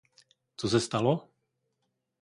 Co 0.57 0.67
se 0.67 0.75
to 0.75 0.79
stalo? 0.79 1.29